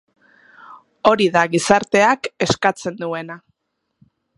Hori 1.11 1.29
da 1.37 1.45
gizarteak 1.57 2.33
eskatzen 2.49 3.01
duena. 3.05 3.41